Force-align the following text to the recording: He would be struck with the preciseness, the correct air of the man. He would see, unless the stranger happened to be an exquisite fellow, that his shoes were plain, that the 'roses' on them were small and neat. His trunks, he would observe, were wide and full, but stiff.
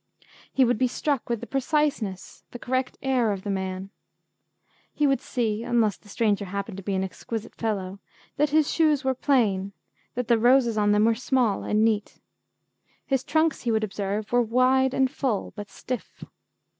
He 0.51 0.65
would 0.65 0.79
be 0.79 0.87
struck 0.87 1.29
with 1.29 1.41
the 1.41 1.45
preciseness, 1.45 2.43
the 2.49 2.57
correct 2.57 2.97
air 3.03 3.31
of 3.31 3.43
the 3.43 3.51
man. 3.51 3.91
He 4.91 5.05
would 5.05 5.21
see, 5.21 5.61
unless 5.63 5.95
the 5.95 6.09
stranger 6.09 6.45
happened 6.45 6.77
to 6.77 6.81
be 6.83 6.95
an 6.95 7.03
exquisite 7.03 7.53
fellow, 7.53 7.99
that 8.35 8.49
his 8.49 8.73
shoes 8.73 9.03
were 9.03 9.13
plain, 9.13 9.73
that 10.15 10.27
the 10.27 10.39
'roses' 10.39 10.75
on 10.75 10.91
them 10.91 11.05
were 11.05 11.13
small 11.13 11.61
and 11.63 11.85
neat. 11.85 12.19
His 13.05 13.23
trunks, 13.23 13.61
he 13.61 13.71
would 13.71 13.83
observe, 13.83 14.31
were 14.31 14.41
wide 14.41 14.95
and 14.95 15.11
full, 15.11 15.53
but 15.55 15.69
stiff. 15.69 16.23